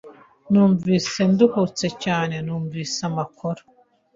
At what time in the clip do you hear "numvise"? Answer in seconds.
0.51-1.19, 2.45-2.99